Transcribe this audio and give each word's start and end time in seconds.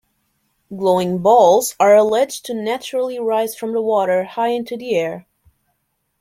Glowing 0.75 1.19
balls 1.19 1.75
are 1.79 1.95
alleged 1.95 2.43
to 2.47 2.55
naturally 2.55 3.19
rise 3.19 3.55
from 3.55 3.71
the 3.71 3.83
water 3.83 4.23
high 4.23 4.47
into 4.47 4.75
the 4.75 4.95
air. 4.95 5.27